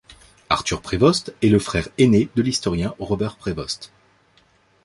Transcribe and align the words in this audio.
Arthur 0.49 0.81
Prévost 0.81 1.31
est 1.43 1.49
le 1.49 1.59
frère 1.59 1.87
aîné 1.99 2.27
de 2.35 2.41
l'historien 2.41 2.95
Robert 2.97 3.35
Prévost. 3.37 3.91